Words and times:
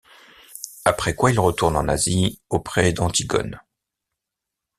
Après 0.83 1.13
quoi 1.13 1.29
il 1.29 1.39
retourne 1.39 1.77
en 1.77 1.87
Asie 1.87 2.41
auprès 2.49 2.91
d’Antigone. 2.91 3.59